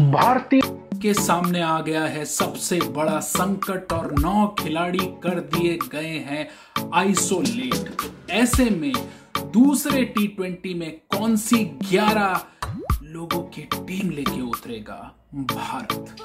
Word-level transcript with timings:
भारतीय 0.00 0.60
के 1.02 1.14
सामने 1.14 1.60
आ 1.60 1.80
गया 1.80 2.04
है 2.04 2.24
सबसे 2.24 2.80
बड़ा 2.80 3.20
संकट 3.20 3.92
और 3.92 4.14
नौ 4.18 4.56
खिलाड़ी 4.58 4.98
कर 4.98 5.40
दिए 5.40 5.78
गए 5.92 6.18
हैं 6.18 6.48
आइसोलेट। 6.94 7.96
ऐसे 8.30 8.70
में 8.70 8.92
दूसरे 9.52 10.04
टी 10.04 10.26
ट्वेंटी 10.26 10.74
में 10.74 11.00
कौन 11.16 11.36
सी 11.36 11.64
ग्यारह 11.64 12.44
लोगों 13.02 13.42
की 13.42 13.62
टीम 13.62 14.10
लेके 14.10 14.40
उतरेगा? 14.40 15.14
भारत। 15.34 16.16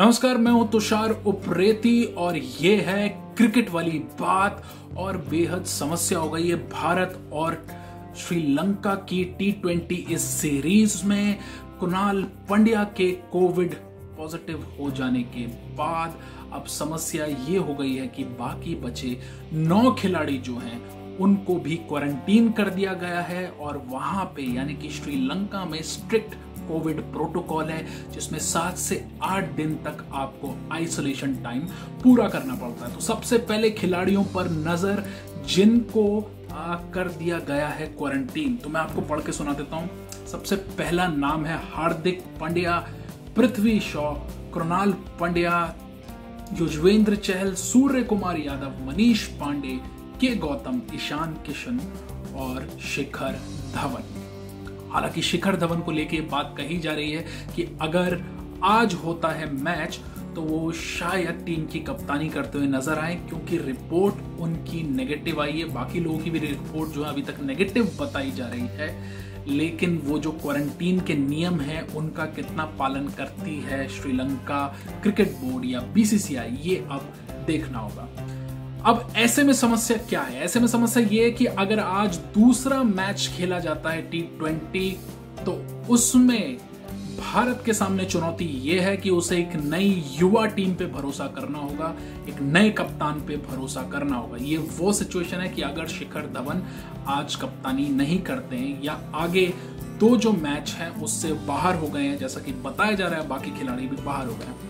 नमस्कार, 0.00 0.36
मैं 0.36 0.52
हूँ 0.52 0.70
तुषार 0.70 1.10
उप्रेती 1.26 2.04
और 2.18 2.36
ये 2.36 2.74
है 2.76 3.08
क्रिकेट 3.36 3.70
वाली 3.70 3.98
बात। 4.20 4.62
और 4.98 5.16
बेहद 5.30 5.64
समस्या 5.64 6.18
हो 6.18 6.30
गई 6.30 6.48
है 6.48 6.56
भारत 6.68 7.18
और 7.32 7.66
श्रीलंका 8.16 8.94
की 8.94 9.22
टी 9.38 9.50
ट्वेंटी 9.52 9.94
इस 9.94 10.22
सीरीज़ 10.22 11.04
में। 11.06 11.38
कुणाल 11.80 12.22
पंड्या 12.50 12.84
के 12.96 13.10
कोविड 13.32 13.74
पॉजिटिव 14.16 14.66
हो 14.78 14.90
जाने 14.90 15.22
के 15.22 15.46
बाद 15.76 16.14
अब 16.52 16.64
समस्या 16.64 17.26
ये 17.26 17.58
हो 17.58 17.74
गई 17.74 17.94
है 17.94 18.06
कि 18.06 18.24
बाकी 18.40 18.74
बचे 18.74 19.16
नौ 19.52 19.92
खिलाड़ी 19.92 20.38
जो 20.38 20.56
हैं, 20.56 21.18
उनको 21.18 21.56
भी 21.56 21.76
क्वारंटीन 21.88 22.50
कर 22.52 22.70
दिया 22.70 22.94
गया 22.94 23.20
है। 23.20 23.46
और 23.50 23.84
वहाँ 23.86 24.24
पे, 24.36 24.42
यानी 24.42 24.74
कि 24.74 24.88
श्रीलंका 24.90 25.64
में 25.64 25.82
स्ट्रिक्ट 25.82 26.49
कोविड 26.68 27.00
प्रोटोकॉल 27.12 27.70
है, 27.70 27.86
जिसमें 28.12 28.38
सात 28.40 28.76
से 28.78 29.04
आठ 29.22 29.50
दिन 29.54 29.74
तक 29.84 30.04
आपको 30.14 30.54
आइसोलेशन 30.72 31.34
टाइम 31.44 31.60
पूरा 32.02 32.28
करना 32.28 32.54
पड़ता 32.56 32.86
है। 32.86 32.94
तो 32.94 33.00
सबसे 33.02 33.38
पहले 33.40 33.70
खिलाड़ियों 33.72 34.24
पर 34.34 34.50
नज़र, 34.60 35.04
जिनको 35.46 36.20
कर 36.94 37.08
दिया 37.08 37.38
गया 37.38 37.68
है 37.68 37.86
क्वारंटीन 37.88 38.56
तो 38.56 38.68
मैं 38.68 38.80
आपको 38.80 39.00
पढ़ 39.02 39.20
के 39.20 39.32
सुना 39.32 39.52
देता 39.52 39.76
हूँ। 39.76 40.26
सबसे 40.26 40.56
पहला 40.56 41.06
नाम 41.08 41.44
है 41.46 41.58
हार्दिक 41.66 42.22
पांड्या, 42.40 42.78
पृथ्वी 43.36 43.78
शॉ, 43.82 44.12
कृणाल 44.54 44.92
पांड्या, 45.20 45.74
युजवेंद्र 46.60 47.16
चहल 47.16 47.54
सूर्य 47.54 48.02
कुमार 48.02 48.38
यादव, 48.38 48.84
मनीष 48.86 49.26
पांडे, 49.40 49.78
के 50.20 50.34
गौतम, 50.36 50.80
ईशान 50.94 51.32
किशन 51.46 51.80
और 52.36 52.68
शिखर 52.84 53.38
धवन। 53.74 54.02
हालाँकि 54.92 55.22
शिखर 55.22 55.56
धवन 55.56 55.80
को 55.80 55.92
लेके 55.92 56.20
बात 56.30 56.54
कही 56.58 56.78
जा 56.78 56.92
रही 56.92 57.10
है 57.12 57.24
कि 57.56 57.66
अगर 57.80 58.20
आज 58.64 58.94
होता 58.94 59.28
है 59.28 59.52
मैच 59.54 60.00
तो 60.34 60.42
वो 60.42 60.70
शायद 60.72 61.42
टीम 61.46 61.64
की 61.66 61.78
कप्तानी 61.80 62.28
करते 62.28 62.58
हुए 62.58 62.66
नज़र 62.68 62.98
आए, 62.98 63.14
क्योंकि 63.28 63.56
रिपोर्ट 63.58 64.40
उनकी 64.40 64.82
नेगेटिव 64.88 65.40
आई 65.42 65.52
है। 65.52 65.64
बाकी 65.74 66.00
लोगों 66.00 66.18
की 66.18 66.30
भी 66.30 66.38
रिपोर्ट 66.38 66.90
जो 66.90 67.04
है 67.04 67.10
अभी 67.10 67.22
तक 67.22 67.40
नेगेटिव 67.42 67.90
बताई 68.00 68.30
जा 68.30 68.48
रही 68.48 68.66
है। 68.72 69.28
लेकिन 69.48 69.96
वो 69.98 70.18
जो 70.18 70.30
क्वारंटीन 70.32 71.00
के 71.00 71.14
नियम 71.14 71.60
है, 71.60 71.80
उनका 71.96 72.24
कितना 72.28 72.64
पालन 72.78 73.08
करती 73.08 73.58
है 73.60 73.86
श्रीलंका 73.90 74.66
क्रिकेट 75.02 75.32
बोर्ड 75.34 75.64
या 75.66 75.80
बीसीसीआई, 75.94 76.56
ये 76.62 76.76
अब 76.90 77.12
देखना 77.46 77.78
होगा। 77.78 78.19
अब 78.86 79.12
ऐसे 79.16 79.42
में 79.44 79.52
समस्या 79.52 79.96
क्या 80.08 80.20
है? 80.20 80.42
ऐसे 80.42 80.60
में 80.60 80.66
समस्या 80.66 81.02
ये 81.02 81.24
है 81.24 81.30
कि 81.30 81.46
अगर 81.46 81.78
आज 81.78 82.16
दूसरा 82.34 82.82
मैच 82.82 83.30
खेला 83.36 83.58
जाता 83.58 83.90
है 83.90 84.02
टी 84.02 84.20
ट्वेंटी 84.38 84.90
तो 85.44 85.52
उसमें 85.88 86.58
भारत 87.18 87.62
के 87.66 87.72
सामने 87.72 88.04
चुनौती 88.04 88.44
यह 88.44 88.82
है 88.82 88.96
कि 88.96 89.10
उसे 89.10 89.38
एक 89.38 89.54
नई 89.54 90.04
युवा 90.12 90.44
टीम 90.46 90.74
पे 90.74 90.86
भरोसा 90.86 91.26
करना 91.26 91.58
होगा, 91.58 91.94
एक 92.28 92.40
नए 92.42 92.70
कप्तान 92.70 93.20
पे 93.20 93.36
भरोसा 93.36 93.82
करना 93.82 94.16
होगा। 94.16 94.36
ये 94.36 94.56
वो 94.78 94.92
सिचुएशन 94.92 95.36
है 95.36 95.48
कि 95.48 95.62
अगर 95.62 95.86
शिखर 95.88 96.30
धवन 96.34 96.62
आज 97.08 97.34
कप्तानी 97.34 97.88
नहीं 97.88 98.20
करते 98.22 98.56
हैं 98.56 98.82
या 98.82 98.98
आगे 99.14 99.46
दो 100.00 100.16
जो 100.16 100.32
मैच 100.32 100.70
हैं 100.70 100.90
उससे 101.02 101.32
बाहर 101.46 101.74
हो 101.74 101.86
गए 101.86 102.02
हैं, 102.02 102.18
जैसा 102.18 102.40
कि 102.40 102.52
बताया 102.52 102.92
जा 102.92 103.06
रहा 103.06 103.20
है, 103.20 103.28
बाकी 103.28 103.58
खिलाड़ी 103.58 103.86
भी 103.86 104.02
बाहर 104.02 104.26
हो 104.26 104.34
गए 104.34 104.44
हैं। 104.44 104.68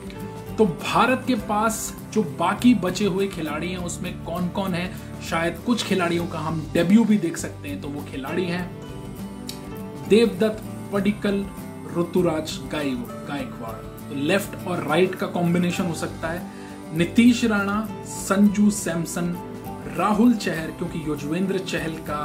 तो 0.61 0.65
भारत 0.67 1.23
के 1.27 1.35
पास 1.49 1.77
जो 2.13 2.23
बाकी 2.39 2.73
बचे 2.75 3.05
हुए 3.05 3.27
खिलाड़ी 3.29 3.69
हैं, 3.69 3.79
उसमें 3.79 4.25
कौन 4.25 4.49
कौन 4.49 4.75
है? 4.75 4.91
शायद 5.29 5.59
कुछ 5.67 5.85
खिलाड़ियों 5.85 6.27
का 6.27 6.39
हम 6.39 6.61
डेब्यू 6.73 7.05
भी 7.05 7.17
देख 7.19 7.37
सकते 7.37 7.69
हैं 7.69 7.81
तो 7.81 7.89
वो 7.89 8.05
खिलाड़ी 8.11 8.45
हैं। 8.45 8.65
देवदत्त, 10.09 10.63
पडिकल, 10.93 11.39
ऋतुराज 11.99 12.59
गायकवाड़। 12.73 13.75
तो 14.09 14.15
लेफ़्ट 14.17 14.67
और 14.69 14.83
राइट 14.89 15.15
का 15.15 15.27
कॉम्बिनेशन 15.29 15.87
हो 15.87 15.95
सकता 15.95 16.29
है। 16.29 16.43
नीतीश 16.95 17.45
राणा, 17.45 17.81
संजू 18.07 18.71
सैमसन, 18.71 19.35
राहुल 19.97 20.35
चहर, 20.37 20.71
क्योंकि 20.71 21.03
युजवेंद्र 21.07 21.59
चहल 21.61 21.95
का 22.11 22.21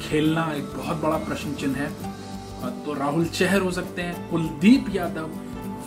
खेलना 0.00 0.50
एक 0.52 0.70
बहुत 0.76 1.02
बड़ा 1.02 1.16
प्रश्न 1.18 1.54
चिन्ह 1.54 1.78
है। 1.78 1.90
तो 2.84 2.94
राहुल 2.94 3.24
चहर 3.24 3.60
हो 3.60 3.70
सकते 3.70 4.02
हैं। 4.02 4.30
कुलदीप 4.30 4.94
यादव 4.94 5.30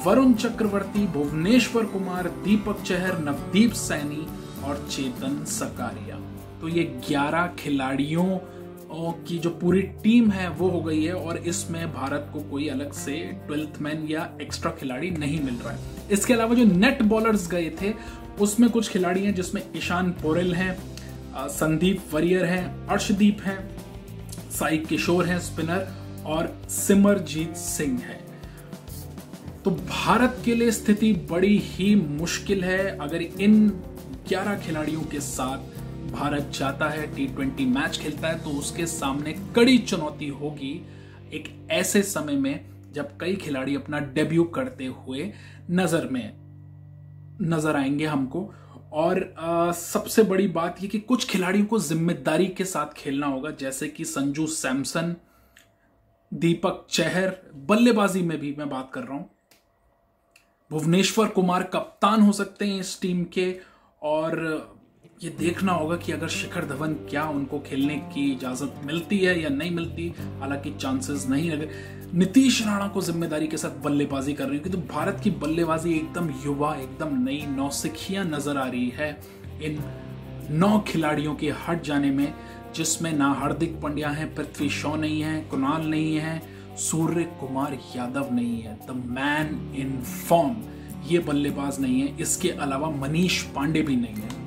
वरुण 0.05 0.33
चक्रवर्ती, 0.33 1.05
भुवनेश्वर 1.07 1.85
कुमार, 1.85 2.27
दीपक 2.43 2.81
चहर, 2.81 3.17
नवदीप 3.19 3.73
सैनी 3.73 4.25
और 4.65 4.87
चेतन 4.91 5.43
सकारिया। 5.45 6.19
तो 6.61 6.67
ये 6.67 6.83
11 7.07 7.47
खिलाड़ियों 7.59 8.37
की 9.23 9.37
जो 9.39 9.49
पूरी 9.51 9.81
टीम 10.03 10.29
है, 10.31 10.47
वो 10.49 10.69
हो 10.69 10.81
गई 10.81 11.03
है 11.03 11.13
और 11.13 11.37
इसमें 11.37 11.93
भारत 11.93 12.29
को 12.33 12.39
कोई 12.41 12.67
अलग 12.67 12.93
से 12.93 13.17
ट्वेल्थ 13.47 13.81
मैन 13.81 14.05
या 14.09 14.29
एक्स्ट्रा 14.41 14.71
खिलाड़ी 14.71 15.09
नहीं 15.11 15.39
मिल 15.41 15.55
रहा 15.55 15.73
है। 15.73 16.07
इसके 16.11 16.33
अलावा 16.33 16.55
जो 16.55 16.63
नेट 16.65 17.01
बॉलर्स 17.03 17.47
गए 17.47 17.69
थे, 17.81 17.93
उसमें 18.41 18.69
कुछ 18.69 18.89
खिलाड़ी 18.89 19.23
हैं 19.25 19.33
जिसमें 19.35 19.61
ईशान 19.75 20.11
पोरेल 20.21 20.53
हैं 20.55 20.77
संदीप 21.49 22.03
वरियर 22.13 22.45
हैं, 22.45 22.87
अर्शदीप 22.87 23.41
हैं, 23.41 23.59
साई 24.51 24.77
किशोर 24.79 25.25
हैं, 25.25 25.39
स्पिनर 25.41 25.87
और 26.25 26.55
सिमरजीत 26.69 27.55
सिंह 27.57 27.99
है। 27.99 28.28
तो 29.65 29.71
भारत 29.71 30.41
के 30.45 30.55
लिए 30.55 30.71
स्थिति 30.71 31.11
बड़ी 31.29 31.57
ही 31.59 31.93
मुश्किल 31.95 32.63
है। 32.63 32.97
अगर 32.97 33.21
इन 33.21 33.69
11 34.27 34.59
खिलाड़ियों 34.65 35.01
के 35.01 35.19
साथ 35.19 36.11
भारत 36.11 36.51
जाता 36.53 36.89
है 36.89 37.05
टी 37.15 37.25
ट्वेंटी 37.27 37.65
मैच 37.65 37.97
खेलता 37.97 38.27
है 38.27 38.39
तो 38.43 38.49
उसके 38.49 38.85
सामने 38.85 39.33
कड़ी 39.55 39.77
चुनौती 39.77 40.27
होगी। 40.27 40.73
एक 41.33 41.49
ऐसे 41.71 42.01
समय 42.03 42.35
में 42.35 42.65
जब 42.93 43.17
कई 43.21 43.35
खिलाड़ी 43.35 43.75
अपना 43.75 43.99
डेब्यू 43.99 44.43
करते 44.55 44.85
हुए 44.85 45.31
नज़र 45.71 46.07
में 46.11 46.31
नज़र 47.41 47.75
आएँगे 47.75 48.05
हमको। 48.05 48.49
और 48.93 49.21
आ, 49.37 49.71
सबसे 49.71 50.23
बड़ी 50.23 50.47
बात 50.49 50.81
यह 50.83 50.89
कि 50.89 50.99
कुछ 50.99 51.27
खिलाड़ियों 51.29 51.65
को 51.65 51.79
ज़िम्मेदारी 51.79 52.47
के 52.47 52.65
साथ 52.65 52.93
खेलना 52.97 53.27
होगा 53.27 53.51
जैसे 53.59 53.87
कि 53.87 54.05
संजू 54.05 54.45
सैमसन 54.47 55.15
दीपक 56.31 56.85
चहर 56.89 57.35
बल्लेबाजी 57.67 58.21
में 58.21 58.37
भी 58.39 58.55
मैं 58.57 58.69
बात 58.69 58.89
कर 58.93 59.03
रहा 59.03 59.17
हूँ। 59.17 59.29
भुवनेश्वर 60.71 61.27
कुमार 61.27 61.63
कप्तान 61.63 62.21
हो 62.21 62.31
सकते 62.31 62.65
हैं 62.65 62.79
इस 62.79 62.99
टीम 63.01 63.23
के। 63.23 63.53
और, 64.01 64.35
ये 65.23 65.29
देखना 65.29 65.71
होगा 65.71 65.95
कि 65.95 66.11
अगर 66.11 66.27
शिखर 66.27 66.65
धवन 66.65 66.93
क्या 67.09 67.23
उनको 67.29 67.59
खेलने 67.59 67.95
की 68.13 68.31
इजाज़त 68.31 68.75
मिलती 68.85 69.17
है 69.19 69.39
या 69.41 69.49
नहीं 69.49 69.71
मिलती, 69.71 70.07
हालाँकि 70.39 70.71
चांसेस 70.71 71.25
नहीं 71.29 71.49
लगे। 71.51 71.69
नीतीश 72.13 72.61
राणा 72.61 72.87
को 72.87 73.01
ज़िम्मेदारी 73.01 73.47
के 73.47 73.57
साथ 73.57 73.81
बल्लेबाजी 73.83 74.33
कर 74.33 74.47
रही 74.47 74.57
है, 74.57 74.63
क्योंकि 74.63 74.87
भारत 74.87 75.19
की 75.23 75.31
बल्लेबाजी 75.31 75.93
एकदम 75.93 76.29
युवा, 76.45 76.73
एकदम 76.75 77.17
नई 77.23 77.45
नौसिखिया 77.49 78.23
नज़र 78.23 78.57
आ 78.57 78.67
रही 78.67 78.89
है 78.89 79.11
इन 79.63 79.83
नौ 80.51 80.79
खिलाड़ियों 80.87 81.35
के 81.35 81.49
हट 81.67 81.83
जाने 81.83 82.11
में, 82.11 82.33
जिसमें 82.75 83.11
ना 83.13 83.31
हार्दिक 83.33 83.79
पांड्या 83.81 84.09
है, 84.09 84.33
पृथ्वी 84.35 84.69
शॉ 84.69 84.95
नहीं 84.95 85.21
है, 85.21 85.41
कुणाल 85.41 85.85
नहीं 85.85 86.15
है 86.17 86.41
सूर्य 86.79 87.23
कुमार 87.39 87.77
यादव 87.95 88.33
नहीं 88.33 88.61
है 88.61 88.77
द 88.87 88.91
मैन 89.09 89.73
इन 89.75 90.01
फॉर्म 90.27 90.55
ये 91.07 91.19
बल्लेबाज 91.19 91.79
नहीं 91.81 92.01
है, 92.01 92.15
इसके 92.17 92.49
अलावा 92.51 92.89
मनीष 92.91 93.41
पांडे 93.55 93.81
भी 93.81 93.95
नहीं 93.95 94.15
है। 94.15 94.37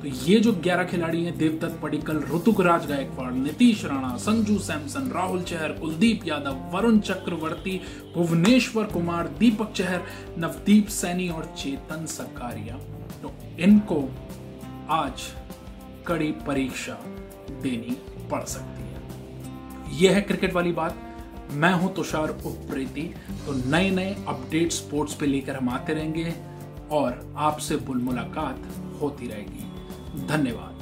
तो 0.00 0.08
ये 0.24 0.38
जो 0.40 0.52
11 0.54 0.84
खिलाड़ी 0.84 1.22
हैं, 1.24 1.36
देवदत्त 1.38 1.78
पडिकल 1.82 2.18
ऋतुकराज 2.34 2.86
गायकवाड़ 2.86 3.32
नीतीश 3.32 3.84
राणा, 3.84 4.16
संजू 4.18 4.58
सैमसन, 4.58 5.10
राहुल 5.14 5.42
चहर, 5.42 5.72
कुलदीप 5.72 6.26
यादव, 6.26 6.60
वरुण 6.72 6.98
चक्रवर्ती, 7.00 7.80
भुवनेश्वर 8.14 8.84
कुमार, 8.84 9.28
दीपक 9.38 9.72
चहर, 9.72 10.02
नवदीप 10.38 10.88
सैनी 10.90 11.28
और 11.28 11.52
चेतन 11.58 12.06
सकारिया 12.08 12.76
तो 13.22 13.34
इनको 13.60 14.02
आज 14.92 15.22
कड़ी 16.06 16.30
परीक्षा 16.46 16.98
देनी 17.62 17.96
पड़ 18.30 18.44
सकती 18.46 18.82
है। 18.82 20.00
यह 20.00 20.14
है 20.14 20.20
क्रिकेट 20.22 20.54
वाली 20.54 20.72
बात। 20.72 21.04
मैं 21.52 21.72
हूँ 21.72 21.94
तुषार 21.94 22.28
उप्रेती। 22.28 23.02
तो 23.46 23.52
नए 23.70 23.90
नए 23.90 24.16
अपडेट 24.28 24.72
स्पोर्ट्स 24.72 25.14
पे 25.14 25.26
लेकर 25.26 25.56
हम 25.56 25.68
आते 25.68 25.94
रहेंगे 25.94 26.34
और 26.90 27.34
आपसे 27.36 27.76
बुल 27.76 27.98
मुलाकात 27.98 28.56
होती 29.00 29.28
रहेगी। 29.28 30.26
धन्यवाद। 30.26 30.74